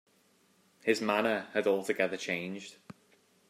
His 0.81 0.99
manner 0.99 1.47
had 1.53 1.67
altogether 1.67 2.17
changed. 2.17 2.77